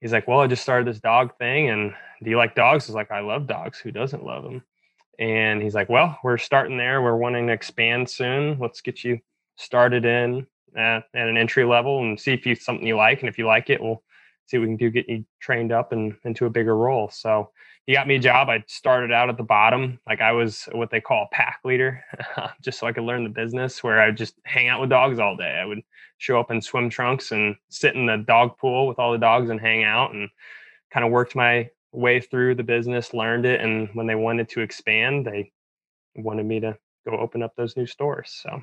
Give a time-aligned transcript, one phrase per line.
[0.00, 1.92] he's like, well, I just started this dog thing, and
[2.22, 2.86] do you like dogs?
[2.86, 3.78] Was like, I love dogs.
[3.78, 4.62] Who doesn't love them?
[5.18, 7.02] And he's like, well, we're starting there.
[7.02, 8.58] We're wanting to expand soon.
[8.58, 9.18] Let's get you
[9.56, 13.20] started in at, at an entry level and see if you something you like.
[13.20, 14.02] And if you like it, we'll
[14.48, 17.10] see what we can do, get you trained up and into a bigger role.
[17.10, 17.50] So
[17.86, 18.48] he got me a job.
[18.48, 22.02] I started out at the bottom, like I was what they call a pack leader,
[22.62, 23.84] just so I could learn the business.
[23.84, 25.58] Where I would just hang out with dogs all day.
[25.60, 25.82] I would
[26.16, 29.50] show up in swim trunks and sit in the dog pool with all the dogs
[29.50, 30.28] and hang out and
[30.92, 34.60] kind of worked my way through the business, learned it, and when they wanted to
[34.60, 35.52] expand, they
[36.16, 36.76] wanted me to
[37.08, 38.40] go open up those new stores.
[38.42, 38.62] So.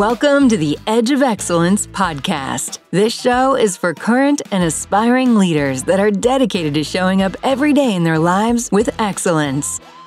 [0.00, 2.78] Welcome to the Edge of Excellence podcast.
[2.90, 7.74] This show is for current and aspiring leaders that are dedicated to showing up every
[7.74, 9.78] day in their lives with excellence.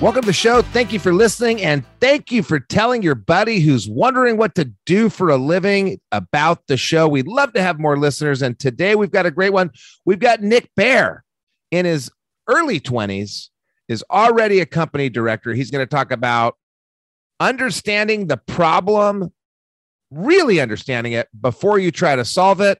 [0.00, 0.62] Welcome to the show.
[0.62, 4.72] Thank you for listening and thank you for telling your buddy who's wondering what to
[4.86, 7.06] do for a living about the show.
[7.06, 8.40] We'd love to have more listeners.
[8.40, 9.70] And today we've got a great one.
[10.06, 11.22] We've got Nic Bair
[11.70, 12.10] in his
[12.48, 13.50] early 20s,
[13.90, 15.52] is already a company director.
[15.52, 16.56] He's going to talk about
[17.38, 19.34] understanding the problem,
[20.10, 22.78] really understanding it before you try to solve it.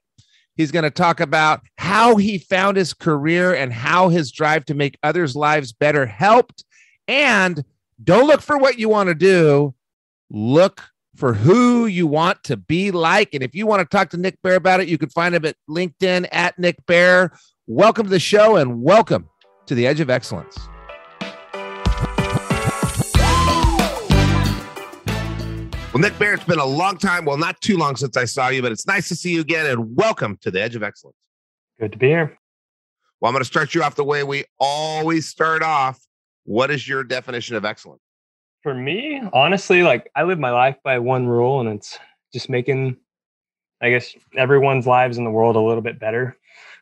[0.56, 4.74] He's going to talk about how he found his career and how his drive to
[4.74, 6.64] make others' lives better helped
[7.08, 7.64] and
[8.02, 9.74] don't look for what you want to do.
[10.30, 10.82] Look
[11.16, 13.34] for who you want to be like.
[13.34, 15.44] And if you want to talk to Nic Bair about it, you can find him
[15.44, 17.32] at LinkedIn at Nic Bair.
[17.66, 19.28] Welcome to the show and welcome
[19.66, 20.56] to the Edge of Excellence.
[25.92, 27.24] Well, Nic Bair, it's been a long time.
[27.24, 29.66] Well, not too long since I saw you, but it's nice to see you again.
[29.66, 31.16] And welcome to the Edge of Excellence.
[31.80, 32.38] Good to be here.
[33.20, 36.00] Well, I'm going to start you off the way we always start off.
[36.50, 38.02] What is your definition of excellence?
[38.64, 41.96] For me, honestly, like I live my life by one rule, and it's
[42.32, 42.96] just making,
[43.80, 46.36] I guess, everyone's lives in the world a little bit better.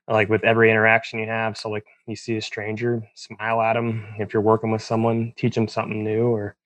[0.09, 1.59] Like with every interaction you have.
[1.59, 4.07] So, like, you see a stranger, smile at them.
[4.19, 6.29] If you're working with someone, teach them something new.
[6.29, 6.57] Or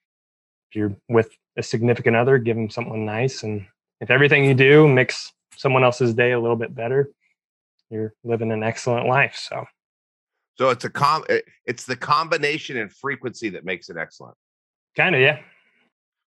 [0.70, 3.42] if you're with a significant other, give them something nice.
[3.42, 3.66] And
[4.00, 7.10] if everything you do makes someone else's day a little bit better,
[7.90, 9.34] you're living an excellent life.
[9.34, 9.64] So,
[10.56, 14.36] so it's a com eh, it's the combination and frequency that makes it excellent.
[14.96, 15.40] Kind of, yeah.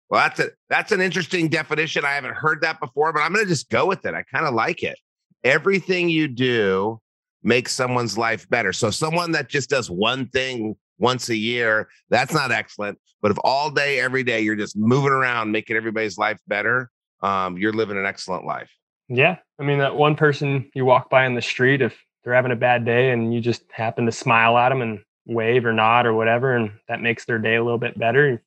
[0.08, 2.04] Well, that's a that's an interesting definition.
[2.04, 4.14] I haven't heard that before, but I'm going to just go with it.
[4.14, 4.98] I kind of like it.
[5.44, 7.00] Everything you do
[7.42, 8.72] makes someone's life better.
[8.72, 12.98] So someone that just does one thing once a year, that's not excellent.
[13.20, 16.90] But if all day, every day, you're just moving around, making everybody's life better,
[17.22, 18.70] um, you're living an excellent life.
[19.08, 22.50] Yeah, I mean that one person you walk by in the street, if they're having
[22.50, 26.06] a bad day and you just happen to smile at them and wave or nod
[26.06, 28.42] or whatever and that makes their day a little bit better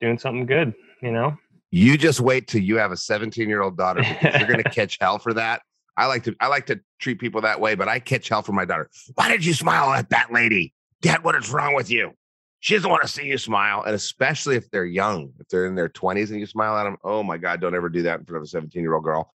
[0.00, 1.34] doing something good you know?
[1.70, 4.98] You just wait till you have a 17 year old daughter you're going to catch
[5.00, 5.62] hell for that.
[5.96, 8.52] I like to i like to treat people that way but i catch hell for
[8.52, 8.90] my daughter.
[9.14, 10.74] Why did you smile at that lady?
[11.00, 12.12] Dad what is wrong with you?
[12.60, 15.74] She doesn't want to see you smile and especially if they're young if they're in
[15.74, 18.26] their 20s and you smile at them oh my god don't ever do that in
[18.26, 19.32] front of a 17 year old girl.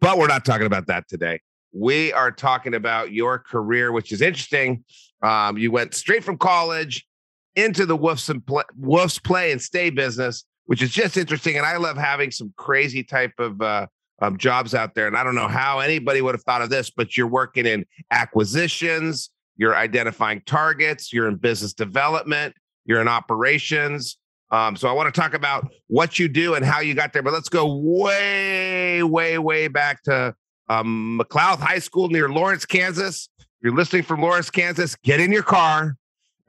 [0.00, 1.40] But we're not talking about that today
[1.74, 4.84] we are talking about your career, which is interesting.
[5.22, 7.06] Um, you went straight from college
[7.56, 11.56] into the Wolves and play, Wolves play and stay business, which is just interesting.
[11.56, 13.86] And I love having some crazy type of uh,
[14.22, 15.08] um, jobs out there.
[15.08, 17.84] And I don't know how anybody would have thought of this, but you're working in
[18.10, 22.54] acquisitions, you're identifying targets, you're in business development,
[22.84, 24.16] you're in operations.
[24.50, 27.22] Um, so I want to talk about what you do and how you got there.
[27.22, 30.34] But let's go way, way, way back to
[30.68, 33.28] um, McLouth High School near Lawrence, Kansas.
[33.38, 35.96] If you're listening from Lawrence, Kansas, get in your car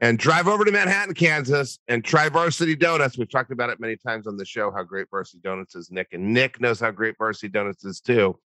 [0.00, 3.16] and drive over to Manhattan, Kansas, and try Varsity Donuts.
[3.16, 6.08] We've talked about it many times on the show how great Varsity Donuts is, Nic,
[6.12, 8.38] and Nic knows how great Varsity Donuts is too.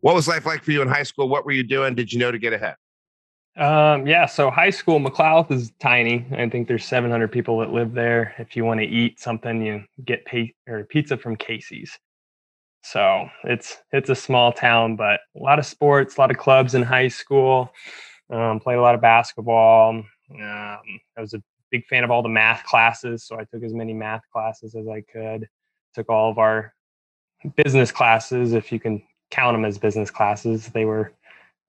[0.00, 1.28] What was life like for you in high school?
[1.28, 1.94] What were you doing?
[1.94, 2.76] Did you know to get ahead?
[3.56, 6.24] Um, yeah, so high school, McLouth is tiny.
[6.30, 8.32] I think there's 700 people that live there.
[8.38, 11.98] If you want to eat something, you get pay- or pizza from Casey's.
[12.82, 16.74] So it's it's a small town, but a lot of sports, a lot of clubs
[16.74, 17.72] in high school.
[18.30, 19.90] Um, played a lot of basketball.
[19.90, 20.06] Um,
[20.40, 23.92] I was a big fan of all the math classes, so I took as many
[23.92, 25.48] math classes as I could.
[25.94, 26.74] Took all of our
[27.56, 30.68] business classes, if you can count them as business classes.
[30.68, 31.12] They were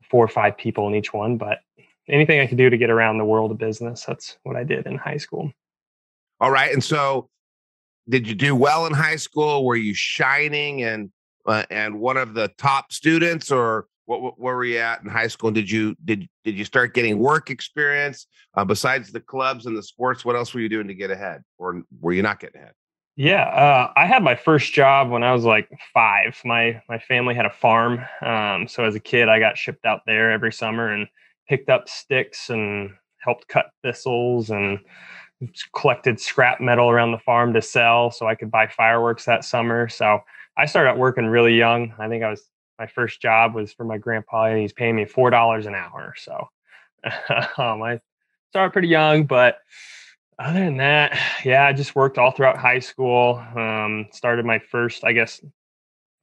[0.10, 1.60] four or five people in each one, but
[2.08, 4.86] anything I could do to get around the world of business, that's what I did
[4.88, 5.52] in high school.
[6.40, 6.74] All right.
[6.74, 7.30] And so
[8.10, 9.66] did you do well in high school?
[9.66, 11.12] Were you shining and
[11.46, 15.10] uh, and one of the top students or what, what, where were you at in
[15.10, 15.52] high school?
[15.52, 19.84] Did you did did you start getting work experience uh, besides the clubs and the
[19.84, 20.26] sports?
[20.26, 22.74] What else were you doing to get ahead, or were you not getting ahead?
[23.16, 26.40] Yeah, uh, I had my first job when I was like five.
[26.44, 30.02] My my family had a farm, um, so as a kid, I got shipped out
[30.08, 31.08] there every summer and
[31.48, 34.80] picked up sticks and helped cut thistles and
[35.74, 39.88] collected scrap metal around the farm to sell so I could buy fireworks that summer.
[39.88, 40.20] So
[40.58, 41.94] I started out working really young.
[41.98, 45.06] I think I was my first job was for my grandpa and he's paying me
[45.06, 46.14] four dollars an hour.
[46.18, 46.48] So
[47.58, 48.00] um, I
[48.50, 49.60] started pretty young, but
[50.40, 53.44] other than that, yeah, I just worked all throughout high school.
[53.56, 55.42] Um, started my first, I guess,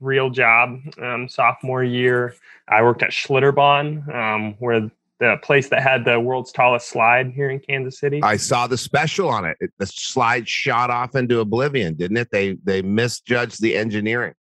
[0.00, 2.34] real job um, sophomore year.
[2.68, 7.48] I worked at Schlitterbahn, um, where the place that had the world's tallest slide here
[7.48, 8.22] in Kansas City.
[8.22, 9.56] I saw the special on it.
[9.78, 12.30] The slide shot off into oblivion, didn't it?
[12.30, 14.34] They they misjudged the engineering.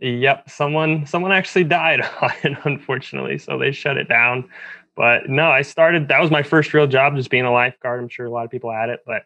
[0.00, 4.48] Yep, someone someone actually died on it, unfortunately, so they shut it down.
[4.96, 6.08] But no, I started.
[6.08, 8.00] That was my first real job, just being a lifeguard.
[8.00, 9.22] I'm sure a lot of people had it, but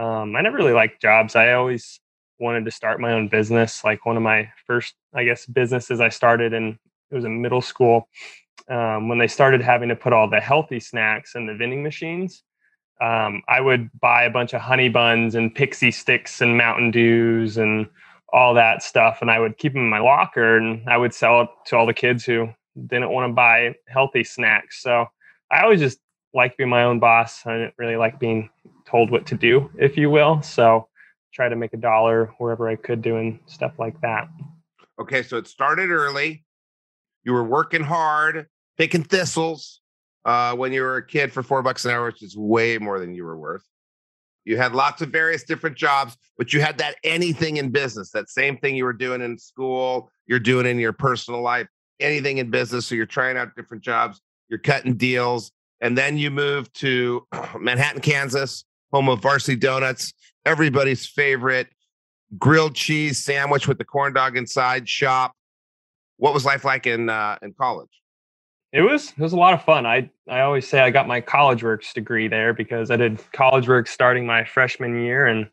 [0.00, 1.34] um, I never really liked jobs.
[1.34, 2.00] I always
[2.38, 3.82] wanted to start my own business.
[3.82, 6.78] Like one of my first, I guess, businesses I started in
[7.10, 8.08] it was in middle school
[8.68, 12.42] um, when they started having to put all the healthy snacks in the vending machines,
[13.00, 17.58] um, I would buy a bunch of honey buns and pixie sticks and Mountain Dews
[17.58, 17.86] and
[18.32, 21.42] all that stuff, and I would keep them in my locker, and I would sell
[21.42, 22.48] it to all the kids who
[22.86, 24.82] didn't want to buy healthy snacks.
[24.82, 25.06] So
[25.50, 25.98] I always just
[26.34, 27.46] liked being my own boss.
[27.46, 28.50] I didn't really like being
[28.86, 30.42] told what to do, if you will.
[30.42, 30.88] So
[31.32, 34.28] try to make a dollar wherever I could doing stuff like that.
[34.98, 36.45] Okay, so it started early.
[37.26, 38.46] You were working hard
[38.78, 39.80] picking thistles
[40.24, 43.00] uh, when you were a kid for four bucks an hour, which is way more
[43.00, 43.64] than you were worth.
[44.44, 48.30] You had lots of various different jobs, but you had that anything in business, that
[48.30, 51.66] same thing you were doing in school, you're doing in your personal life,
[51.98, 52.86] anything in business.
[52.86, 55.50] So you're trying out different jobs, you're cutting deals.
[55.80, 57.26] And then you move to
[57.58, 60.14] Manhattan, Kansas, home of Varsity Donuts,
[60.44, 61.66] everybody's favorite
[62.38, 65.32] grilled cheese sandwich with the corn dog inside shop.
[66.18, 67.90] What was life like in uh, in college?
[68.72, 69.86] It was it was a lot of fun.
[69.86, 73.68] I I always say I got my college works degree there because I did college
[73.68, 75.48] work starting my freshman year and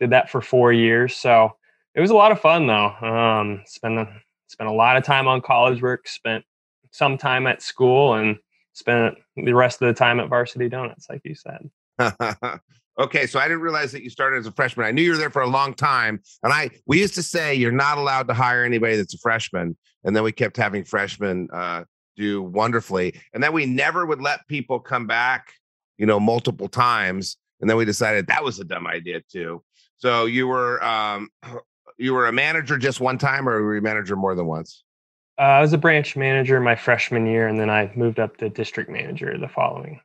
[0.00, 1.16] did that for four years.
[1.16, 1.56] So
[1.94, 2.90] it was a lot of fun though.
[3.00, 4.08] Um, spent a,
[4.48, 6.06] spent a lot of time on college work.
[6.06, 6.44] Spent
[6.90, 8.36] some time at school and
[8.74, 11.70] spent the rest of the time at Varsity Donuts, like you said.
[12.98, 14.86] okay, so I didn't realize that you started as a freshman.
[14.86, 17.54] I knew you were there for a long time, and I we used to say
[17.54, 21.48] you're not allowed to hire anybody that's a freshman, and then we kept having freshmen
[21.52, 21.84] uh,
[22.18, 23.14] do wonderfully.
[23.32, 25.52] And then we never would let people come back,
[25.96, 27.38] you know, multiple times.
[27.60, 29.62] And then we decided that was a dumb idea too.
[29.96, 31.30] So you were um
[31.98, 34.84] you were a manager just one time or were you a manager more than once?
[35.38, 38.48] Uh, I was a branch manager my freshman year, and then I moved up to
[38.48, 40.00] district manager the following.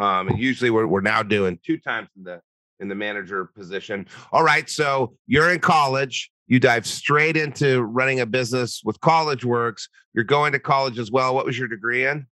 [0.00, 2.40] Um, and usually we're we're now doing two times in the
[2.80, 4.06] in the manager position.
[4.32, 9.44] All right, so you're in college you dive straight into running a business with college
[9.44, 12.26] works you're going to college as well what was your degree in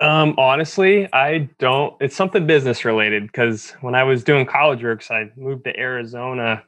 [0.00, 5.10] um, honestly i don't it's something business related because when i was doing college works
[5.10, 6.62] i moved to arizona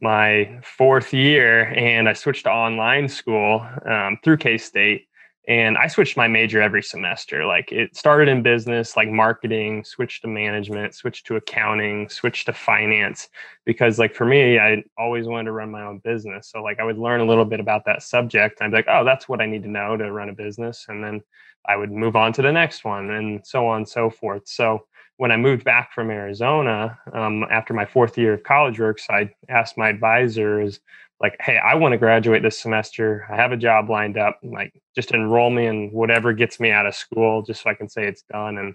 [0.00, 5.06] my fourth year and i switched to online school um, through k-state
[5.48, 7.46] and I switched my major every semester.
[7.46, 12.52] Like it started in business, like marketing, switched to management, switched to accounting, switched to
[12.52, 13.30] finance.
[13.64, 16.50] Because like for me, I always wanted to run my own business.
[16.50, 18.60] So like I would learn a little bit about that subject.
[18.60, 20.84] I'd be like, oh, that's what I need to know to run a business.
[20.86, 21.22] And then
[21.66, 24.42] I would move on to the next one and so on and so forth.
[24.46, 24.84] So
[25.16, 29.30] when I moved back from Arizona um, after my fourth year of college works, I
[29.48, 30.80] asked my advisor, is
[31.20, 33.26] like, hey, I want to graduate this semester.
[33.30, 34.38] I have a job lined up.
[34.42, 37.88] Like, just enroll me in whatever gets me out of school, just so I can
[37.88, 38.58] say it's done.
[38.58, 38.74] And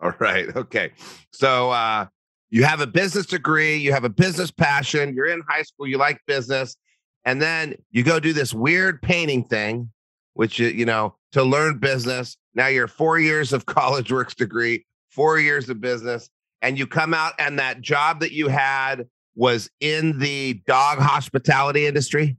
[0.00, 0.92] all right, okay.
[1.32, 2.06] So uh,
[2.50, 5.98] you have a business degree, you have a business passion, you're in high school, you
[5.98, 6.76] like business,
[7.24, 9.90] and then you go do this weird painting thing,
[10.34, 12.36] which you know to learn business.
[12.54, 16.30] Now you're four years of college works degree, four years of business,
[16.62, 21.86] and you come out and that job that you had was in the dog hospitality
[21.86, 22.36] industry.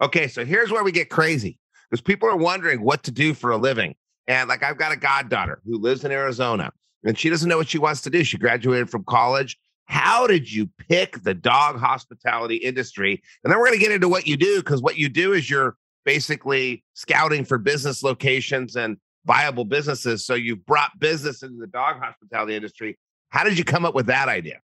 [0.00, 1.58] Okay, so here's where we get crazy
[1.90, 3.94] because people are wondering what to do for a living.
[4.26, 6.72] And like, I've got a goddaughter who lives in Arizona
[7.04, 8.24] and she doesn't know what she wants to do.
[8.24, 9.58] She graduated from college.
[9.86, 13.22] How did you pick the dog hospitality industry?
[13.42, 15.50] And then we're going to get into what you do because what you do is
[15.50, 18.96] you're basically scouting for business locations and
[19.26, 20.24] viable businesses.
[20.24, 22.98] So you've brought business into the dog hospitality industry.
[23.28, 24.60] How did you come up with that idea?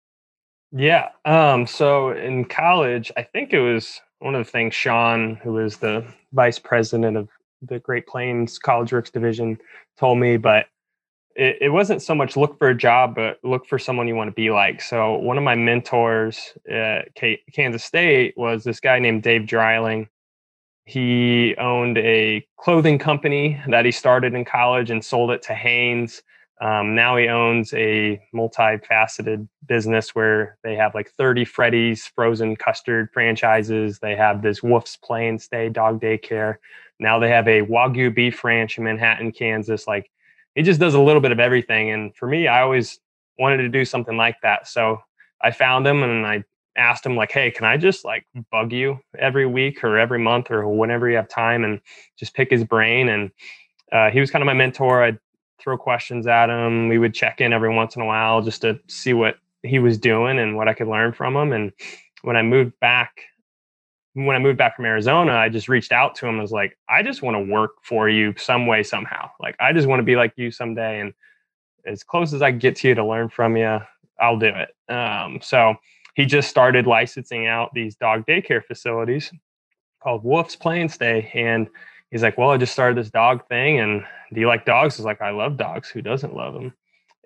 [0.77, 1.09] Yeah.
[1.23, 5.77] Um, so in college, I think it was one of the things Sean, who was
[5.77, 7.29] the vice president of
[7.61, 9.57] the Great Plains College Works division,
[9.97, 10.65] told me, but
[11.33, 14.27] it, it wasn't so much look for a job, but look for someone you want
[14.27, 14.81] to be like.
[14.81, 17.07] So one of my mentors at
[17.53, 20.09] Kansas State was this guy named Dave Dryling.
[20.85, 26.21] He owned a clothing company that he started in college and sold it to Hanes.
[26.61, 33.09] Um, now he owns a multifaceted business where they have like 30 Freddy's frozen custard
[33.13, 33.99] franchises.
[33.99, 36.55] They have this Wolf's Play and Stay dog daycare.
[36.99, 39.85] Now they have a Wagyu beef ranch in Manhattan, Kansas.
[39.85, 40.09] Like
[40.55, 41.91] he just does a little bit of everything.
[41.91, 42.99] And for me, I always
[43.37, 44.67] wanted to do something like that.
[44.67, 44.99] So
[45.41, 46.45] I found him and I
[46.77, 50.51] asked him like, Hey, can I just like bug you every week or every month
[50.51, 51.81] or whenever you have time and
[52.17, 53.09] just pick his brain?
[53.09, 53.31] And
[53.91, 55.03] uh, he was kind of my mentor.
[55.03, 55.19] I'd
[55.65, 56.87] throw questions at him.
[56.87, 59.97] We would check in every once in a while just to see what he was
[59.97, 61.51] doing and what I could learn from him.
[61.51, 61.73] And
[62.21, 63.19] when I moved back,
[64.13, 66.37] when I moved back from Arizona, I just reached out to him.
[66.37, 69.29] I was like, I just want to work for you some way, somehow.
[69.41, 71.01] Like, I just want to be like you someday.
[71.01, 71.13] And
[71.85, 73.79] as close as I get to you to learn from you,
[74.19, 74.93] I'll do it.
[74.93, 75.75] Um, so
[76.13, 79.33] he just started licensing out these dog daycare facilities
[80.01, 81.29] called Wolf's Play and Stay.
[81.33, 81.67] And
[82.11, 83.79] he's like, Well, I just started this dog thing.
[83.79, 84.95] And do you like dogs?
[84.95, 85.89] I was like, I love dogs.
[85.89, 86.73] Who doesn't love them?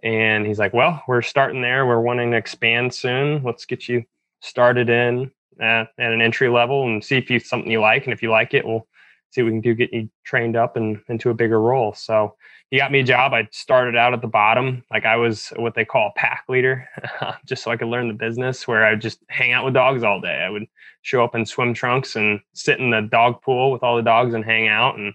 [0.03, 1.85] And he's like, Well, we're starting there.
[1.85, 3.43] We're wanting to expand soon.
[3.43, 4.03] Let's get you
[4.41, 8.05] started in at, at an entry level and see if you something you like.
[8.05, 8.87] And if you like it, we'll
[9.31, 11.93] see what we can do get you trained up and into a bigger role.
[11.93, 12.35] So
[12.71, 13.33] he got me a job.
[13.33, 16.87] I started out at the bottom, like I was what they call a pack leader,
[17.45, 18.67] just so I could learn the business.
[18.67, 20.43] Where I would just hang out with dogs all day.
[20.45, 20.67] I would
[21.01, 24.35] show up in swim trunks and sit in the dog pool with all the dogs
[24.35, 25.13] and hang out, and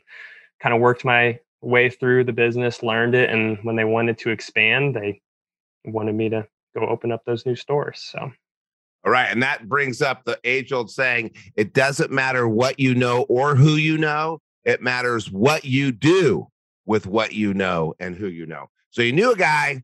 [0.61, 4.31] kind of worked my way through the business, learned it, and when they wanted to
[4.31, 5.21] expand, they
[5.85, 6.47] wanted me to
[6.77, 8.01] go open up those new stores.
[8.01, 8.33] So
[9.05, 9.31] all right.
[9.31, 13.55] And that brings up the age old saying it doesn't matter what you know or
[13.55, 16.49] who you know, it matters what you do
[16.87, 18.67] with what you know and who you know.
[18.91, 19.83] So you knew a guy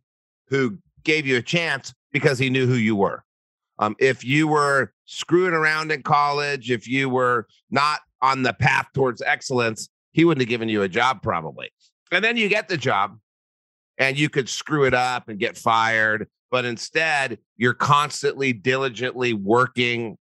[0.49, 3.25] who gave you a chance because he knew who you were.
[3.79, 8.87] Um, if you were screwing around in college, if you were not on the path
[8.95, 11.71] towards excellence, he wouldn't have given you a job probably.
[12.13, 13.19] And then you get the job
[13.97, 20.19] and you could screw it up and get fired but instead you're constantly diligently working,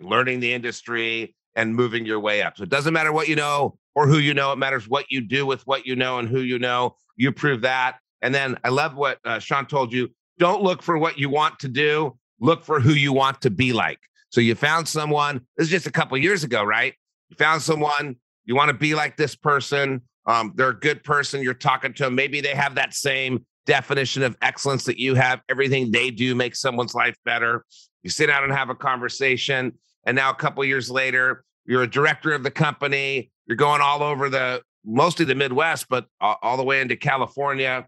[0.00, 2.56] learning the industry and moving your way up.
[2.56, 5.22] So it doesn't matter what you know or who you know, it matters what you
[5.22, 6.94] do with what you know and who you know.
[7.16, 7.96] You prove that.
[8.20, 10.10] And then I love what uh, Sean told you.
[10.38, 13.72] Don't look for what you want to do, look for who you want to be
[13.72, 13.98] like.
[14.28, 16.92] So you found someone, this is just a couple years ago, right?
[17.30, 20.02] You found someone, you want to be like this person.
[20.26, 21.42] Um, they're a good person.
[21.42, 22.14] You're talking to them.
[22.14, 25.40] Maybe they have that same definition of excellence that you have.
[25.48, 27.64] Everything they do makes someone's life better.
[28.02, 29.72] You sit down and have a conversation.
[30.04, 33.30] And now, a couple years later, you're a director of the company.
[33.46, 37.86] You're going all over the mostly the Midwest, but all the way into California.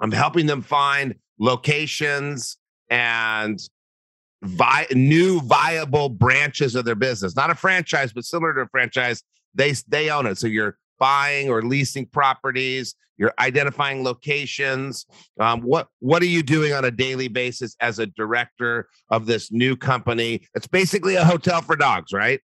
[0.00, 2.56] I'm helping them find locations
[2.88, 3.60] and
[4.42, 7.36] vi- new viable branches of their business.
[7.36, 9.22] Not a franchise, but similar to a franchise.
[9.54, 10.38] They they own it.
[10.38, 15.06] So you're buying or leasing properties you're identifying locations
[15.38, 19.52] um, what what are you doing on a daily basis as a director of this
[19.52, 22.40] new company it's basically a hotel for dogs right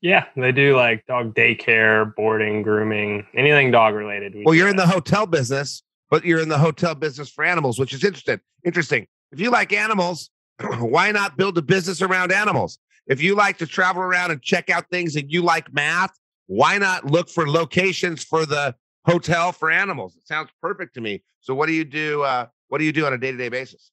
[0.00, 4.76] yeah they do like dog daycare boarding grooming anything dog related we well you're in
[4.76, 9.06] the hotel business but you're in the hotel business for animals which is interesting interesting
[9.32, 10.30] if you like animals
[10.78, 14.70] why not build a business around animals if you like to travel around and check
[14.70, 16.10] out things and you like math
[16.46, 18.74] why not look for locations for the
[19.04, 20.16] hotel for animals?
[20.16, 21.22] It sounds perfect to me.
[21.40, 22.22] So what do you do?
[22.22, 23.90] Uh, what do you do on a day to day basis?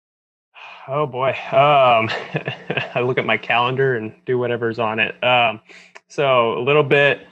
[0.88, 2.10] Oh boy, um,
[2.96, 5.22] I look at my calendar and do whatever's on it.
[5.24, 5.62] Um,
[6.10, 7.26] so a little bit.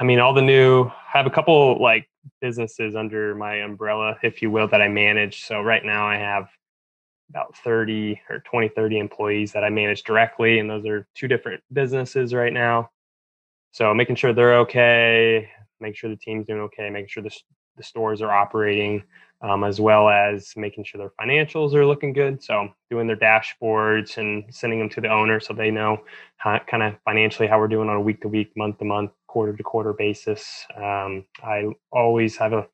[0.00, 0.84] I mean, all the new.
[0.84, 2.08] I have a couple like
[2.40, 5.44] businesses under my umbrella, if you will, that I manage.
[5.44, 6.48] So right now I have
[7.30, 10.58] about 30 or 20, 30 employees that I manage directly.
[10.58, 12.90] And those are two different businesses right now.
[13.72, 17.36] So making sure they're okay, make sure the team's doing okay, making sure the,
[17.76, 19.02] the stores are operating,
[19.40, 22.42] um, as well as making sure their financials are looking good.
[22.42, 25.98] So doing their dashboards and sending them to the owner so they know
[26.42, 29.56] kind of financially how we're doing on a week to week, month to month, quarter
[29.56, 30.64] to quarter basis.
[30.76, 32.66] Um, I always have a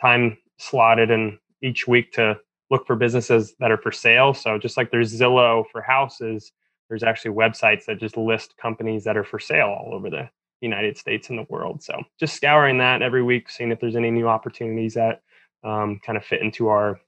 [0.00, 2.38] time slotted in each week to
[2.70, 4.34] look for businesses that are for sale.
[4.34, 6.52] So just like there's Zillow for houses,
[6.88, 10.28] there's actually websites that just list companies that are for sale all over the
[10.60, 11.82] United States and the world.
[11.82, 15.22] So just scouring that every week, seeing if there's any new opportunities that
[15.64, 17.00] um, kind of fit into our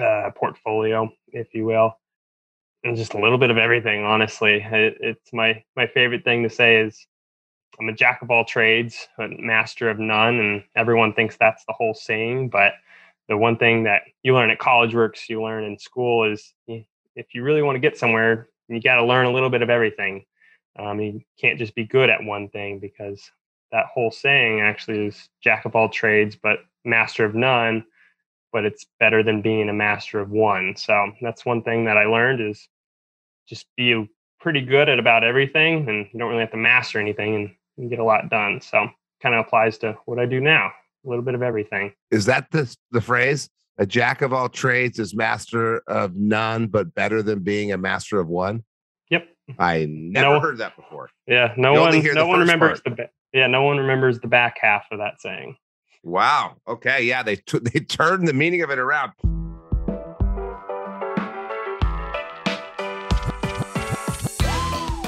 [0.00, 1.96] uh, portfolio, if you will.
[2.84, 4.62] And just a little bit of everything, honestly.
[4.62, 7.06] It, it's my my favorite thing to say is
[7.78, 11.72] I'm a jack of all trades, a master of none, and everyone thinks that's the
[11.72, 12.48] whole saying.
[12.48, 12.74] But
[13.28, 17.34] the one thing that you learn at College Works, you learn in school is if
[17.34, 20.24] you really want to get somewhere, you got to learn a little bit of everything.
[20.78, 23.30] Um, you can't just be good at one thing because
[23.72, 27.84] that whole saying actually is jack of all trades, but master of none.
[28.52, 30.76] But it's better than being a master of one.
[30.76, 32.66] So that's one thing that I learned is
[33.46, 34.08] just be
[34.40, 37.88] pretty good at about everything, and you don't really have to master anything, and you
[37.90, 38.60] get a lot done.
[38.60, 38.88] So
[39.20, 40.70] kind of applies to what I do now.
[41.04, 41.92] A little bit of everything.
[42.10, 43.48] Is that the the phrase?
[43.78, 48.18] A jack of all trades is master of none, but better than being a master
[48.18, 48.64] of one.
[49.10, 49.28] Yep.
[49.58, 51.10] I never no, heard that before.
[51.26, 52.96] Yeah, no you one, no one remembers part.
[52.96, 55.56] the yeah, no one remembers the back half of that saying.
[56.06, 56.54] Wow.
[56.68, 57.02] Okay.
[57.02, 59.12] Yeah, they t- they turned the meaning of it around.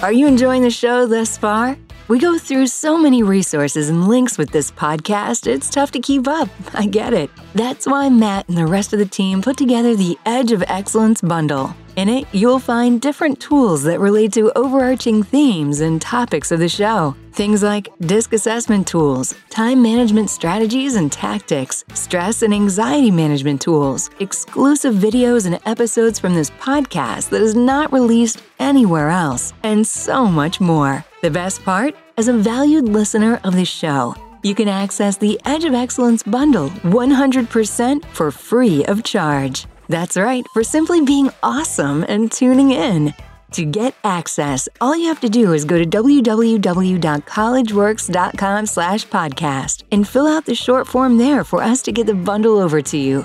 [0.03, 1.77] Are you enjoying the show thus far?
[2.09, 6.27] We go through so many resources and links with this podcast, it's tough to keep
[6.27, 6.49] up.
[6.75, 7.31] I get it.
[7.55, 11.21] That's why Matt and the rest of the team put together the Edge of Excellence
[11.21, 11.75] bundle.
[11.97, 16.69] In it, you'll find different tools that relate to overarching themes and topics of the
[16.69, 17.15] show.
[17.39, 24.11] Things like disc assessment tools, time management strategies and tactics, stress and anxiety management tools,
[24.19, 30.27] exclusive videos and episodes from this podcast that is not released anywhere else, and so
[30.27, 31.05] much more.
[31.23, 31.95] The best part?
[32.17, 36.71] As a valued listener of the show, you can access the Edge of Excellence bundle
[36.71, 39.67] 100% for free of charge.
[39.89, 43.15] That's right, for simply being awesome and tuning in.
[43.53, 50.07] To get access, all you have to do is go to www.collegeworks.com slash podcast and
[50.07, 53.25] fill out the short form there for us to get the bundle over to you.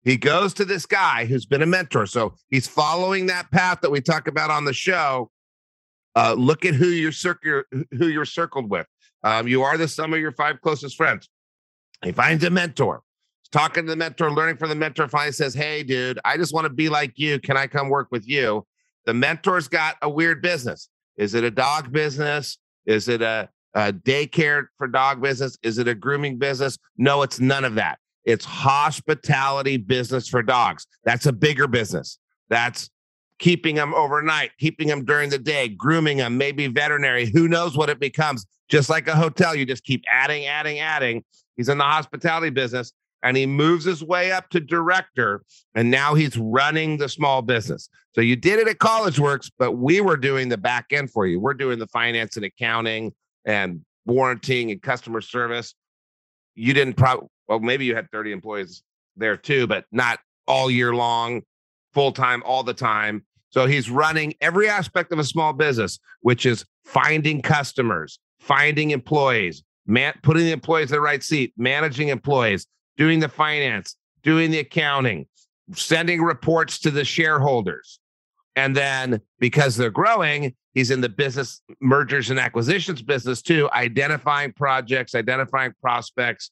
[0.05, 2.07] He goes to this guy who's been a mentor.
[2.07, 5.33] So he's following that path that we talk about on the show
[6.17, 8.87] uh, look at who you're circle, who you're circled with.
[9.23, 11.29] Um, you are the sum of your five closest friends.
[12.03, 13.03] He finds a mentor.
[13.43, 15.09] He's talking to the mentor, learning from the mentor.
[15.09, 17.39] Finally says, "Hey, dude, I just want to be like you.
[17.39, 18.67] Can I come work with you?"
[19.05, 20.89] The mentor's got a weird business.
[21.17, 22.59] Is it a dog business?
[22.87, 25.57] Is it a, a daycare for dog business?
[25.63, 26.79] Is it a grooming business?
[26.97, 27.99] No, it's none of that.
[28.25, 30.87] It's hospitality business for dogs.
[31.05, 32.19] That's a bigger business.
[32.49, 32.91] That's
[33.39, 37.27] keeping them overnight, keeping them during the day, grooming them, maybe veterinary.
[37.27, 38.47] Who knows what it becomes?
[38.69, 41.25] Just like a hotel, you just keep adding, adding, adding.
[41.57, 45.43] He's in the hospitality business and he moves his way up to director
[45.75, 47.89] and now he's running the small business.
[48.15, 51.27] So you did it at College Works, but we were doing the back end for
[51.27, 51.39] you.
[51.41, 53.13] We're doing the finance and accounting
[53.45, 55.75] and warranting and customer service.
[56.55, 58.83] You didn't probably, well, maybe you had 30 employees
[59.17, 61.43] there too, but not all year long
[61.97, 63.25] full time all the time.
[63.49, 69.65] So he's running every aspect of a small business, which is finding customers, finding employees,
[69.87, 72.67] man, putting the employees in the right seat, managing employees,
[72.99, 75.27] doing the finance, doing the accounting,
[75.73, 77.99] sending reports to the shareholders.
[78.57, 84.53] And then because they're growing, he's in the business mergers and acquisitions business too, identifying
[84.53, 86.51] projects, identifying prospects,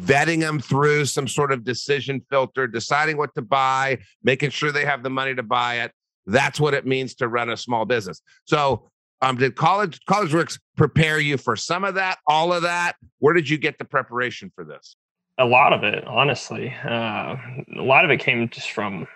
[0.00, 4.84] vetting them through some sort of decision filter, deciding what to buy, making sure they
[4.84, 5.92] have the money to buy it.
[6.26, 8.20] That's what it means to run a small business.
[8.44, 8.88] So,
[9.20, 12.94] um, did college college works prepare you for some of that, all of that?
[13.18, 14.94] Where did you get the preparation for this?
[15.38, 16.72] A lot of it, honestly.
[16.84, 17.36] Uh,
[17.76, 19.08] a lot of it came just from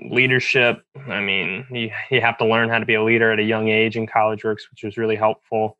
[0.00, 0.82] leadership.
[1.08, 3.68] I mean, you, you have to learn how to be a leader at a young
[3.68, 5.76] age in college works, which was really helpful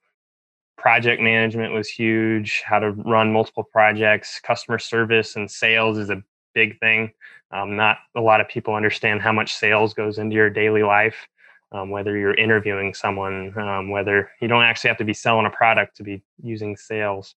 [0.80, 4.40] project management was huge how to run multiple projects.
[4.40, 6.22] Customer service and sales is a
[6.54, 7.12] big thing.
[7.52, 11.28] Um, not a lot of people understand how much sales goes into your daily life
[11.72, 15.50] um, whether you're interviewing someone um, whether you don't actually have to be selling a
[15.50, 17.34] product to be using sales.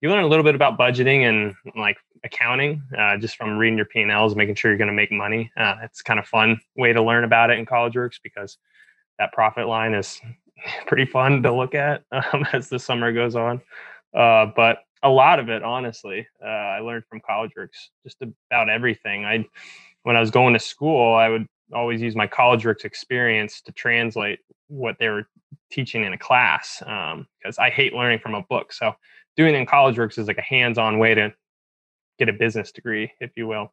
[0.00, 3.86] You learn a little bit about budgeting and like accounting uh, just from reading your
[3.86, 5.52] P&Ls, making sure you're going to make money.
[5.58, 8.56] Uh, it's kind of fun way to learn about it in College Works because
[9.18, 10.18] that profit line is
[10.86, 13.60] pretty fun to look at um, as the summer goes on.
[14.14, 18.18] Uh, but a lot of it, honestly, uh, I learned from College Works just
[18.50, 19.24] about everything.
[19.24, 19.46] I,
[20.02, 23.72] when I was going to school, I would always use my College Works experience to
[23.72, 25.26] translate what they were
[25.70, 28.72] teaching in a class because um, I hate learning from a book.
[28.72, 28.92] So
[29.36, 31.32] doing in College Works is like a hands-on way to
[32.18, 33.72] get a business degree, if you will.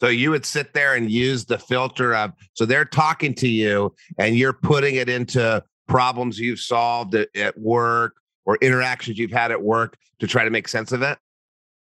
[0.00, 3.94] So you would sit there and use the filter of so they're talking to you
[4.18, 9.50] and you're putting it into problems you've solved at, at work or interactions you've had
[9.50, 11.18] at work to try to make sense of it?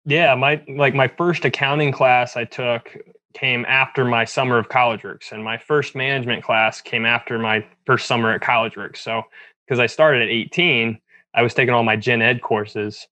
[0.05, 2.97] Yeah, my like my first accounting class I took
[3.35, 7.65] came after my summer of college works and my first management class came after my
[7.87, 9.01] first summer at college works.
[9.01, 9.23] So
[9.65, 10.99] because I started at 18,
[11.35, 13.07] I was taking all my gen ed courses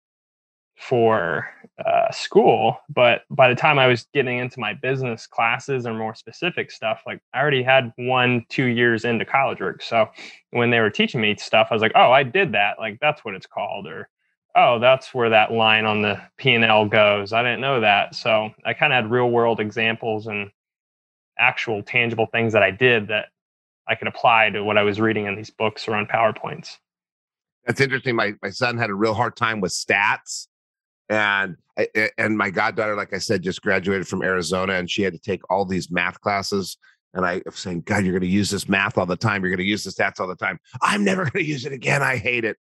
[0.80, 1.46] for
[1.84, 2.78] uh, school.
[2.88, 7.02] But by the time I was getting into my business classes or more specific stuff,
[7.06, 9.82] like I already had one, two years into college work.
[9.82, 10.08] So
[10.50, 12.78] when they were teaching me stuff, I was like, oh, I did that.
[12.78, 13.86] Like that's what it's called.
[13.86, 14.08] Or,
[14.56, 17.34] oh, that's where that line on the P&L goes.
[17.34, 18.14] I didn't know that.
[18.14, 20.50] So I kind of had real world examples and
[21.38, 23.26] actual tangible things that I did that
[23.86, 26.78] I could apply to what I was reading in these books or on PowerPoints.
[27.66, 28.16] That's interesting.
[28.16, 30.46] My my son had a real hard time with stats
[31.10, 31.56] and
[32.16, 35.42] and my goddaughter like i said just graduated from arizona and she had to take
[35.50, 36.78] all these math classes.
[37.12, 39.42] And i was saying god you're going to use this math all the time.
[39.42, 40.58] You're going to use the stats all the time.
[40.80, 42.02] I'm never going to use it again.
[42.02, 42.56] I hate it.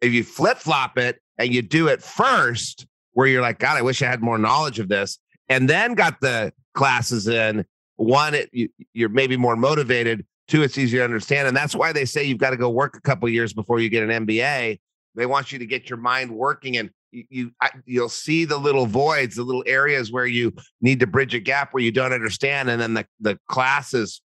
[0.00, 4.00] If you flip-flop it and you do it first where you're like god i wish
[4.00, 7.64] i had more knowledge of this and then got the classes in
[7.96, 10.24] one it, you, you're maybe more motivated.
[10.46, 11.48] Two it's easier to understand.
[11.48, 13.90] And that's why they say you've got to go work a couple years before you
[13.90, 14.78] get an mba
[15.18, 17.52] they want you to get your mind working and you, you
[17.84, 21.72] you'll see the little voids, the little areas where you need to bridge a gap
[21.72, 24.20] where you don't understand, and then the the class is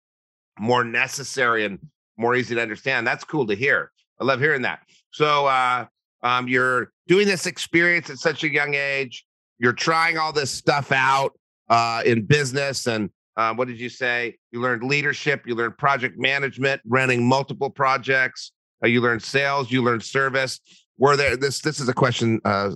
[0.59, 1.79] more necessary and
[2.17, 3.05] more easy to understand.
[3.05, 3.91] That's cool to hear.
[4.19, 4.81] I love hearing that.
[5.11, 5.85] So uh,
[6.23, 9.25] um, you're doing this experience at such a young age.
[9.57, 11.33] You're trying all this stuff out
[11.69, 14.37] uh, in business, and uh, what did you say?
[14.51, 15.43] You learned leadership.
[15.45, 18.51] You learned project management, running multiple projects.
[18.83, 19.71] Uh, you learned sales.
[19.71, 20.59] You learned service
[21.01, 22.71] were there this this is a question uh,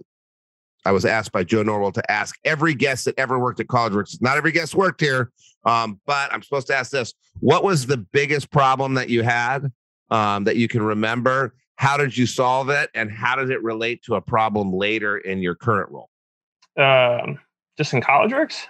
[0.84, 3.94] I was asked by Joe Norwell to ask every guest that ever worked at College
[3.94, 4.18] Works.
[4.22, 5.32] Not every guest worked here,
[5.66, 9.72] um, but I'm supposed to ask this: What was the biggest problem that you had
[10.10, 11.56] um, that you can remember?
[11.78, 15.40] How did you solve it, and how does it relate to a problem later in
[15.40, 16.10] your current role?
[16.78, 17.40] Um,
[17.78, 18.68] just in College Works.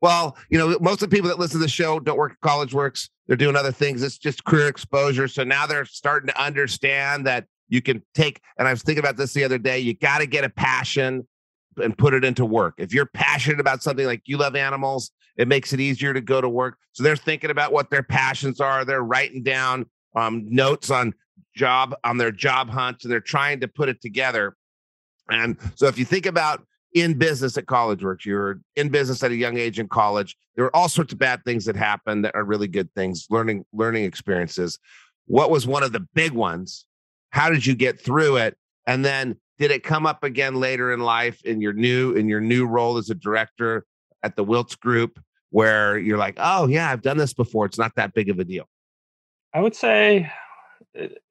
[0.00, 2.40] Well, you know, most of the people that listen to the show don't work at
[2.40, 3.10] College Works.
[3.26, 4.02] They're doing other things.
[4.02, 5.28] It's just career exposure.
[5.28, 9.16] So now they're starting to understand that you can take, and I was thinking about
[9.16, 11.26] this the other day, you got to get a passion
[11.82, 12.74] and put it into work.
[12.78, 16.40] If you're passionate about something like you love animals, it makes it easier to go
[16.40, 16.76] to work.
[16.92, 18.84] So they're thinking about what their passions are.
[18.84, 21.14] They're writing down um, notes on
[21.54, 24.56] job on their job hunts, and they're trying to put it together.
[25.30, 29.30] And so if you think about in business at college works, you're in business at
[29.30, 30.36] a young age in college.
[30.56, 33.64] There are all sorts of bad things that happen that are really good things, learning
[33.72, 34.78] learning experiences.
[35.26, 36.86] What was one of the big ones
[37.30, 38.56] how did you get through it?
[38.86, 42.40] And then did it come up again later in life in your new in your
[42.40, 43.84] new role as a director
[44.22, 47.66] at the Wiltz group where you're like oh yeah i've done this before.
[47.66, 48.68] It's not that big of a deal.
[49.52, 50.30] I would say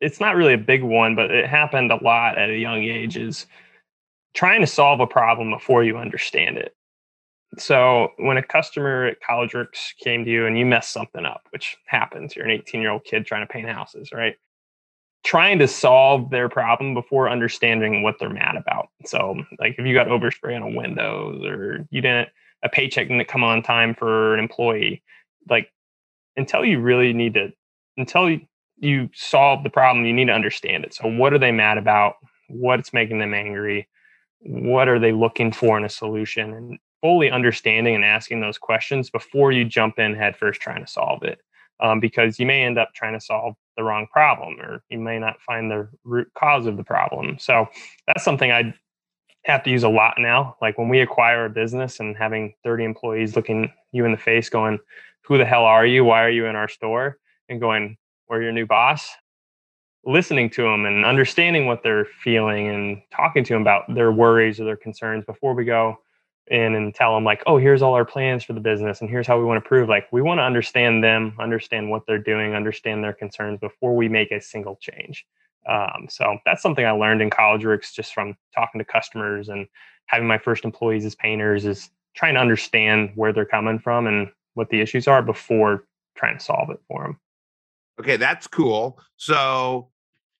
[0.01, 3.17] it's not really a big one but it happened a lot at a young age
[3.17, 3.47] is
[4.33, 6.75] trying to solve a problem before you understand it.
[7.57, 11.47] So when a customer at college works came to you and you messed something up
[11.51, 14.35] which happens you're an 18 year old kid trying to paint houses right
[15.27, 18.87] trying to solve their problem before understanding what they're mad about.
[19.05, 22.29] So, like if you got overspray on a windows or you didn't
[22.63, 25.03] a paycheck didn't come on time for an employee,
[25.49, 25.69] like
[26.37, 27.51] until you really need to
[27.97, 28.41] until you,
[28.77, 30.93] you solve the problem, you need to understand it.
[30.93, 32.15] So, what are they mad about?
[32.47, 33.89] What's making them angry?
[34.39, 36.53] What are they looking for in a solution?
[36.53, 41.23] And fully understanding and asking those questions before you jump in headfirst trying to solve
[41.23, 41.39] it.
[41.81, 45.19] Um, because you may end up trying to solve the wrong problem or you may
[45.19, 47.37] not find the root cause of the problem.
[47.39, 47.67] So
[48.07, 48.73] that's something I
[49.45, 50.57] have to use a lot now.
[50.61, 54.49] Like when we acquire a business and having 30 employees looking you in the face
[54.49, 54.79] going,
[55.21, 56.03] who the hell are you?
[56.03, 57.17] Why are you in our store?
[57.49, 59.09] And going, we're your new boss.
[60.05, 64.59] Listening to them and understanding what they're feeling and talking to them about their worries
[64.59, 65.97] or their concerns before we go,
[66.49, 69.27] in and tell them like, oh, here's all our plans for the business and here's
[69.27, 69.89] how we want to prove.
[69.89, 74.09] Like we want to understand them, understand what they're doing, understand their concerns before we
[74.09, 75.25] make a single change.
[75.67, 79.67] Um, so that's something I learned in college works just from talking to customers and
[80.05, 84.29] having my first employees as painters is trying to understand where they're coming from and
[84.53, 87.19] what the issues are before trying to solve it for them.
[87.99, 88.99] Okay, that's cool.
[89.17, 89.89] So,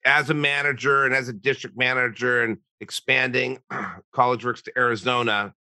[0.06, 3.60] as a manager and as a district manager and expanding
[4.14, 5.54] College Works to Arizona,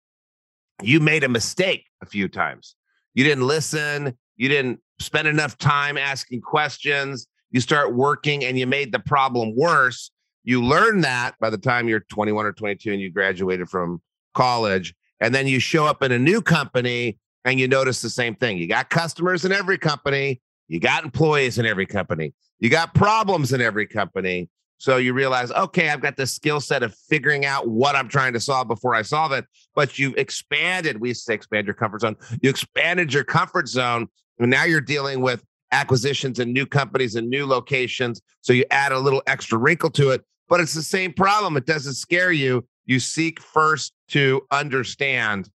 [0.81, 2.75] you made a mistake a few times.
[3.13, 7.27] You didn't listen, you didn't spend enough time asking questions.
[7.51, 10.11] You start working and you made the problem worse.
[10.43, 14.01] You learn that by the time you're 21 or 22 and you graduated from
[14.33, 14.93] college.
[15.19, 18.57] And then you show up in a new company and you notice the same thing.
[18.57, 23.53] You got customers in every company, you got employees in every company, you got problems
[23.53, 24.49] in every company.
[24.77, 28.33] So you realize, okay, I've got the skill set of figuring out what I'm trying
[28.33, 29.45] to solve before I solve it.
[29.75, 32.15] But you've expanded, we say expand your comfort zone.
[32.41, 34.07] You expanded your comfort zone.
[34.39, 38.21] And now you're dealing with acquisitions and new companies and new locations.
[38.41, 41.57] So you add a little extra wrinkle to it, but it's the same problem.
[41.57, 42.65] It doesn't scare you.
[42.85, 45.49] You seek first to understand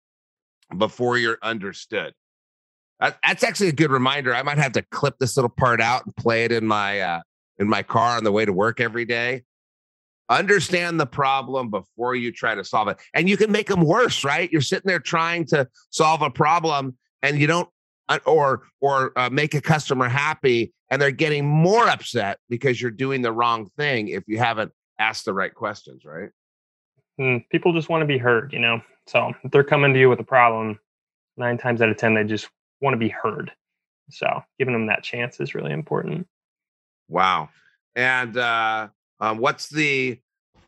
[0.77, 2.13] before you're understood.
[3.01, 4.35] That's actually a good reminder.
[4.35, 7.21] I might have to clip this little part out and play it in my uh,
[7.63, 9.45] in my car on the way to work every day.
[10.29, 14.25] Understand the problem before you try to solve it, and you can make them worse.
[14.25, 14.51] Right?
[14.53, 17.69] You're sitting there trying to solve a problem, and you don't
[18.09, 22.91] uh, or or uh, make a customer happy and they're getting more upset because you're
[22.91, 26.31] doing the wrong thing if you haven't asked the right questions right
[27.19, 30.09] hmm, people just want to be heard you know so if they're coming to you
[30.09, 30.79] with a problem
[31.37, 32.49] nine times out of ten they just
[32.81, 33.53] want to be heard
[34.11, 36.27] so giving them that chance is really important
[37.13, 37.49] wow
[37.95, 38.89] and uh
[39.21, 40.19] um, what's the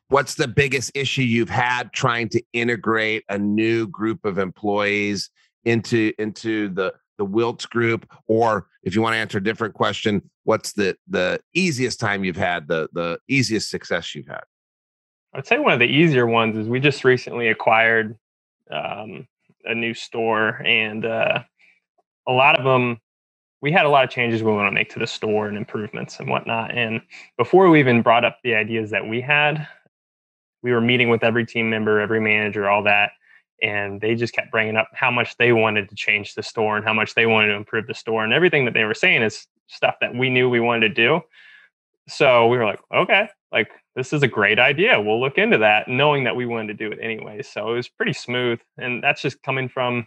[0.09, 5.29] what's the biggest issue you've had trying to integrate a new group of employees
[5.65, 10.23] into into the the Wiltz group, or if you want to answer a different question,
[10.45, 14.45] what's the the easiest time you've had, the the easiest success you've had?
[15.33, 18.17] I'd say one of the easier ones is we just recently acquired
[18.71, 19.27] um,
[19.65, 21.41] a new store, and uh,
[22.29, 22.99] a lot of them
[23.65, 26.21] we had a lot of changes we want to make to the store and improvements
[26.21, 26.71] and whatnot.
[26.77, 27.01] And
[27.39, 29.67] before we even brought up the ideas that we had,
[30.63, 33.13] we were meeting with every team member, every manager, all that,
[33.63, 36.85] and they just kept bringing up how much they wanted to change the store and
[36.85, 39.47] how much they wanted to improve the store and everything that they were saying is
[39.69, 41.23] stuff that we knew we wanted to do
[42.07, 45.89] so we were like okay like this is a great idea we'll look into that
[45.89, 49.23] knowing that we wanted to do it anyway so it was pretty smooth and that's
[49.23, 50.07] just coming from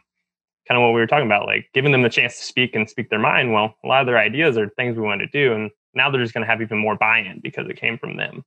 [0.68, 2.90] kind of what we were talking about like giving them the chance to speak and
[2.90, 5.54] speak their mind well a lot of their ideas are things we want to do
[5.54, 8.44] and now they're just going to have even more buy-in because it came from them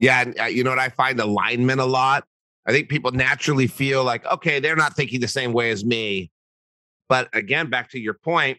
[0.00, 2.24] yeah uh, you know what i find alignment a lot
[2.66, 6.30] I think people naturally feel like, okay, they're not thinking the same way as me.
[7.08, 8.58] But again, back to your point,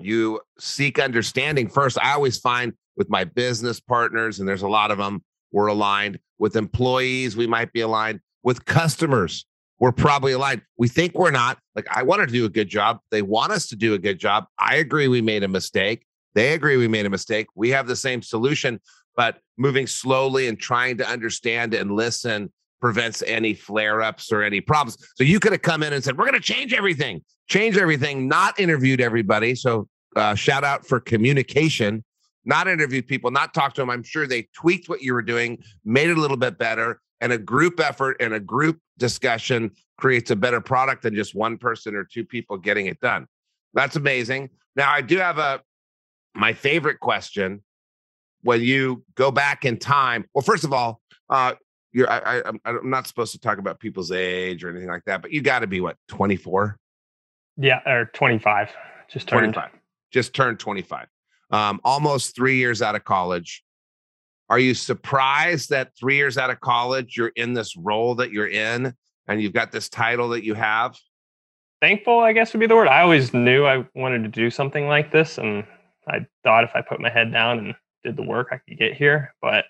[0.00, 1.98] you seek understanding first.
[1.98, 6.20] I always find with my business partners, and there's a lot of them, we're aligned.
[6.38, 8.20] With employees, we might be aligned.
[8.44, 9.44] With customers,
[9.78, 10.62] we're probably aligned.
[10.76, 11.58] We think we're not.
[11.74, 13.00] Like, I want to do a good job.
[13.10, 14.46] They want us to do a good job.
[14.58, 16.06] I agree we made a mistake.
[16.34, 17.46] They agree we made a mistake.
[17.54, 18.80] We have the same solution,
[19.16, 24.60] but moving slowly and trying to understand and listen prevents any flare ups or any
[24.60, 24.98] problems.
[25.16, 28.28] So you could have come in and said, We're going to change everything, change everything,
[28.28, 29.54] not interviewed everybody.
[29.54, 32.04] So uh, shout out for communication,
[32.44, 33.90] not interviewed people, not talked to them.
[33.90, 37.00] I'm sure they tweaked what you were doing, made it a little bit better.
[37.20, 41.56] And a group effort and a group discussion creates a better product than just one
[41.56, 43.26] person or two people getting it done.
[43.74, 44.50] That's amazing.
[44.74, 45.62] Now, I do have a
[46.34, 47.62] my favorite question
[48.42, 50.26] when you go back in time.
[50.34, 51.00] Well, first of all,
[51.30, 51.54] uh,
[51.92, 55.22] you're I, I I'm not supposed to talk about people's age or anything like that,
[55.22, 56.78] but you got to be what 24.
[57.56, 58.70] Yeah, or 25.
[59.08, 59.70] Just turned 25.
[60.10, 61.06] Just turned 25.
[61.50, 63.64] Um, almost three years out of college.
[64.48, 68.46] Are you surprised that three years out of college you're in this role that you're
[68.46, 68.94] in
[69.26, 70.96] and you've got this title that you have?
[71.82, 72.88] Thankful, I guess would be the word.
[72.88, 75.64] I always knew I wanted to do something like this, and
[76.08, 78.94] I thought if I put my head down and did the work, I could get
[78.94, 79.34] here.
[79.42, 79.66] But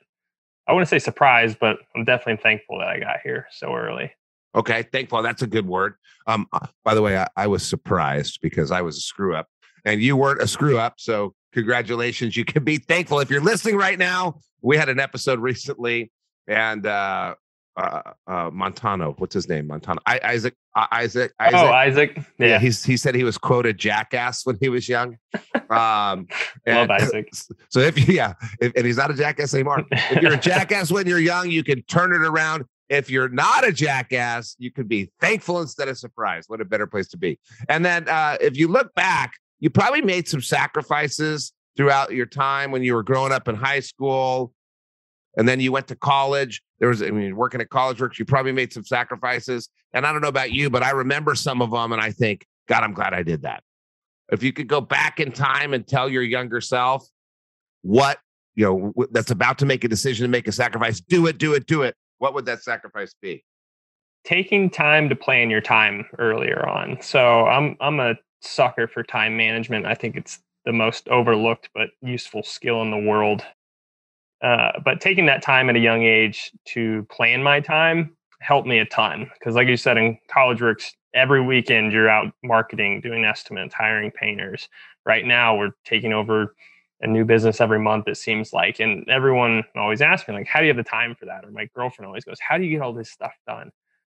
[0.68, 4.12] I wouldn't say surprised, but I'm definitely thankful that I got here so early.
[4.54, 5.22] Okay, thankful.
[5.22, 5.94] That's a good word.
[6.26, 9.48] Um, uh, by the way, I, I was surprised because I was a screw up,
[9.84, 10.94] and you weren't a screw up.
[10.98, 12.36] So congratulations.
[12.36, 14.40] You can be thankful if you're listening right now.
[14.60, 16.12] We had an episode recently,
[16.46, 17.34] and uh,
[17.78, 19.14] uh, uh, Montano.
[19.16, 19.66] What's his name?
[19.66, 20.00] Montano.
[20.04, 20.54] I, Isaac.
[20.74, 21.32] Uh, Isaac.
[21.40, 21.54] Isaac.
[21.58, 22.16] Oh, Isaac.
[22.38, 22.46] Yeah.
[22.46, 22.58] yeah.
[22.58, 25.16] He's he said he was quoted jackass when he was young.
[25.70, 26.28] Um,
[26.66, 27.30] Love Isaac.
[27.70, 29.84] So if yeah, if, and he's not a jackass anymore.
[29.90, 32.64] If you're a jackass when you're young, you can turn it around.
[32.90, 36.50] If you're not a jackass, you can be thankful instead of surprised.
[36.50, 37.38] What a better place to be.
[37.68, 42.70] And then uh, if you look back, you probably made some sacrifices throughout your time
[42.70, 44.52] when you were growing up in high school
[45.36, 46.62] and then you went to college.
[46.78, 49.68] There was, I mean, working at College Works, you probably made some sacrifices.
[49.92, 52.46] And I don't know about you, but I remember some of them, and I think,
[52.68, 53.62] God, I'm glad I did that.
[54.30, 57.06] If you could go back in time and tell your younger self
[57.82, 58.18] what
[58.56, 61.54] you know that's about to make a decision to make a sacrifice, do it, do
[61.54, 61.94] it, do it.
[62.18, 63.44] What would that sacrifice be?
[64.24, 67.00] Taking time to plan your time earlier on.
[67.00, 69.86] So I'm I'm a sucker for time management.
[69.86, 73.42] I think it's the most overlooked but useful skill in the world.
[74.42, 78.78] Uh, but taking that time at a young age to plan my time helped me
[78.78, 83.24] a ton because, like you said, in college works, every weekend you're out marketing, doing
[83.24, 84.68] estimates, hiring painters.
[85.06, 86.54] Right now, we're taking over
[87.00, 88.08] a new business every month.
[88.08, 91.14] It seems like, and everyone always asks me like, "How do you have the time
[91.14, 93.70] for that?" Or my girlfriend always goes, "How do you get all this stuff done?"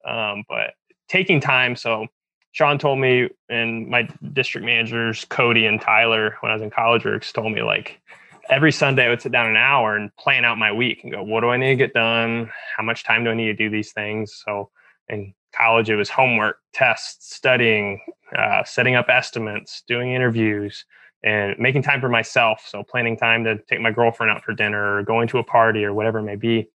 [0.06, 0.74] Um, but
[1.08, 2.08] taking time, so
[2.52, 7.06] Sean told me, and my district managers, Cody and Tyler, when I was in college
[7.34, 8.02] told me like
[8.50, 11.22] every Sunday I would sit down an hour and plan out my week and go,
[11.24, 12.50] what do I need to get done?
[12.76, 14.42] How much time do I need to do these things?
[14.46, 14.72] So
[15.08, 18.02] in college, it was homework, tests, studying,
[18.36, 20.86] uh, setting up estimates, doing interviews,
[21.24, 22.66] and making time for myself.
[22.68, 25.84] So planning time to take my girlfriend out for dinner or going to a party
[25.84, 26.70] or whatever it may be.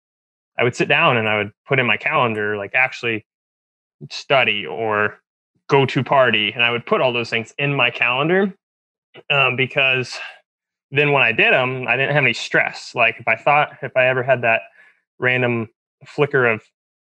[0.57, 3.25] I would sit down and I would put in my calendar, like actually
[4.11, 5.19] study or
[5.73, 6.51] go to party.
[6.51, 8.53] And I would put all those things in my calendar
[9.31, 10.15] um, because
[10.91, 12.93] then when I did them, I didn't have any stress.
[12.93, 14.61] Like if I thought, if I ever had that
[15.17, 15.67] random
[16.05, 16.61] flicker of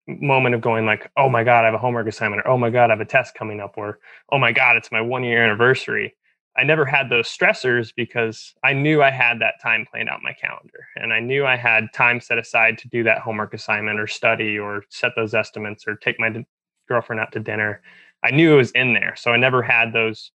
[0.08, 2.70] moment of going like, oh my God, I have a homework assignment, or oh my
[2.70, 3.98] God, I have a test coming up, or
[4.32, 6.14] oh my God, it's my one year anniversary.
[6.56, 10.34] I never had those stressors because I knew I had that time planned out my
[10.34, 14.06] calendar and I knew I had time set aside to do that homework assignment or
[14.06, 16.46] study or set those estimates or take my
[16.88, 17.82] girlfriend out to dinner.
[18.24, 19.16] I knew it was in there.
[19.18, 20.32] So I never had those,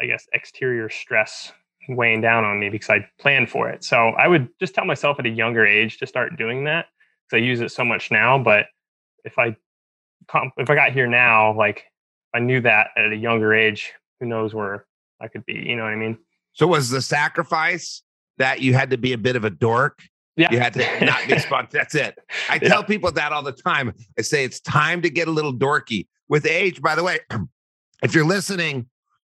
[0.00, 1.52] I guess, exterior stress
[1.88, 3.84] weighing down on me because I planned for it.
[3.84, 6.86] So I would just tell myself at a younger age to start doing that
[7.26, 8.38] because I use it so much now.
[8.38, 8.66] But
[9.24, 9.56] if I
[10.56, 11.84] if I got here now, like
[12.34, 14.86] I knew that at a younger age, who knows where
[15.20, 15.54] I could be?
[15.54, 16.18] You know what I mean?
[16.52, 18.02] So was the sacrifice
[18.38, 19.98] that you had to be a bit of a dork
[20.36, 20.52] yeah.
[20.52, 21.92] You had to not be spontaneous.
[21.92, 22.18] That's it.
[22.48, 22.86] I tell yeah.
[22.86, 23.92] people that all the time.
[24.18, 26.06] I say it's time to get a little dorky.
[26.28, 27.20] With age, by the way,
[28.02, 28.86] if you're listening,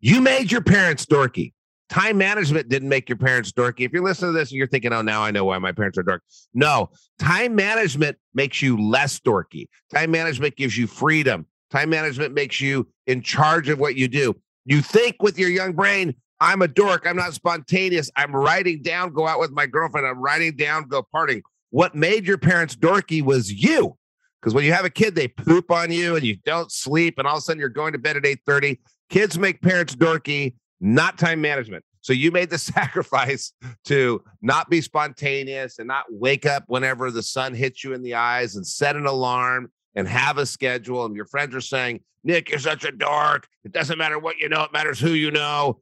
[0.00, 1.52] you made your parents dorky.
[1.88, 3.84] Time management didn't make your parents dorky.
[3.84, 5.98] If you're listening to this and you're thinking, oh, now I know why my parents
[5.98, 6.20] are dorky.
[6.52, 9.66] No, time management makes you less dorky.
[9.92, 11.46] Time management gives you freedom.
[11.70, 14.34] Time management makes you in charge of what you do.
[14.64, 17.06] You think with your young brain, I'm a dork.
[17.06, 18.10] I'm not spontaneous.
[18.16, 20.06] I'm writing down, go out with my girlfriend.
[20.06, 21.40] I'm writing down, go partying.
[21.70, 23.96] What made your parents dorky was you.
[24.40, 27.26] Because when you have a kid, they poop on you and you don't sleep, and
[27.26, 28.78] all of a sudden you're going to bed at 8:30.
[29.08, 31.82] Kids make parents dorky, not time management.
[32.02, 33.54] So you made the sacrifice
[33.86, 38.16] to not be spontaneous and not wake up whenever the sun hits you in the
[38.16, 41.06] eyes and set an alarm and have a schedule.
[41.06, 43.48] And your friends are saying, Nic, you're such a dork.
[43.64, 45.80] It doesn't matter what you know, it matters who you know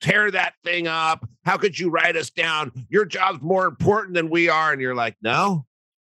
[0.00, 1.28] tear that thing up.
[1.44, 2.72] How could you write us down?
[2.88, 4.72] Your job's more important than we are.
[4.72, 5.66] And you're like, no,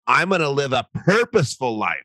[0.07, 2.03] I'm going to live a purposeful life.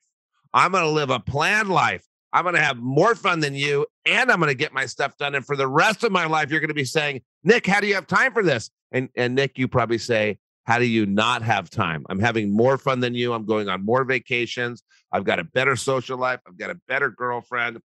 [0.53, 2.07] I'm going to live a planned life.
[2.33, 5.17] I'm going to have more fun than you, and I'm going to get my stuff
[5.17, 5.35] done.
[5.35, 7.87] And for the rest of my life, you're going to be saying, Nic, how do
[7.87, 8.71] you have time for this?
[8.93, 12.05] And and Nic, you probably say, how do you not have time?
[12.11, 13.33] I'm having more fun than you.
[13.33, 14.83] I'm going on more vacations.
[15.13, 16.41] I've got a better social life.
[16.47, 17.81] I've got a better girlfriend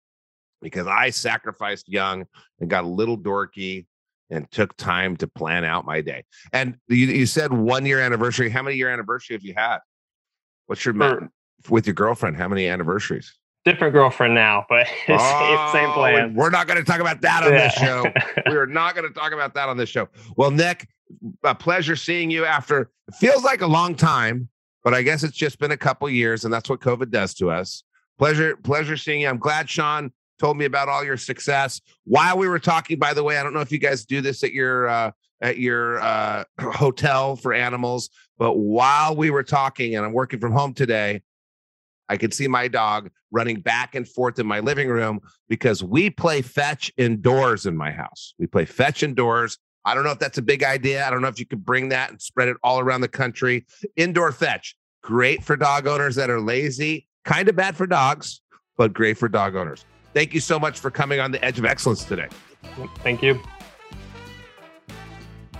[0.61, 2.25] because I sacrificed young
[2.59, 3.85] and got a little dorky
[4.29, 6.23] and took time to plan out my day.
[6.53, 8.49] And you, you said one year anniversary.
[8.49, 9.79] How many year anniversary have you had?
[10.67, 11.29] What's your For,
[11.69, 12.37] with your girlfriend?
[12.37, 13.37] How many anniversaries?
[13.65, 16.33] Different girlfriend now, but oh, same plan.
[16.33, 17.67] We're not going to talk about that on yeah.
[17.67, 18.05] this show.
[18.49, 20.07] we are not going to talk about that on this show.
[20.35, 20.87] Well, Nic,
[21.43, 24.49] a pleasure seeing you after it feels like a long time,
[24.83, 27.51] but I guess it's just been a couple years, and that's what COVID does to
[27.51, 27.83] us.
[28.17, 29.27] Pleasure, pleasure seeing you.
[29.27, 30.11] I'm glad Sean
[30.41, 32.97] told me about all your success while we were talking.
[32.97, 35.59] By the way, I don't know if you guys do this at your uh, at
[35.59, 40.73] your uh, hotel for animals, but while we were talking, and I'm working from home
[40.73, 41.21] today,
[42.09, 46.09] I could see my dog running back and forth in my living room because we
[46.09, 48.33] play fetch indoors in my house.
[48.39, 49.59] We play fetch indoors.
[49.85, 51.05] I don't know if that's a big idea.
[51.05, 53.65] I don't know if you could bring that and spread it all around the country.
[53.95, 58.41] Indoor fetch, great for dog owners that are lazy, kind of bad for dogs,
[58.75, 59.85] but great for dog owners.
[60.13, 62.27] Thank you so much for coming on the Edge of Excellence today.
[62.99, 63.39] Thank you.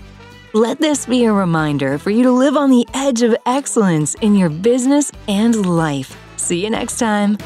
[0.53, 4.38] Let this be a reminder for you to live on the edge of excellence in
[4.38, 6.16] your business and life.
[6.38, 7.38] See you next time.